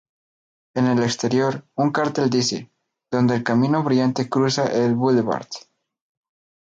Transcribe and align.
En 0.73 0.87
el 0.87 1.03
exterior, 1.03 1.63
un 1.75 1.91
cartel 1.91 2.27
dice: 2.31 2.71
"Donde 3.11 3.35
el 3.35 3.43
camino 3.43 3.83
brillante 3.83 4.27
cruza 4.27 4.65
el 4.65 4.95
Boulevard. 4.95 5.47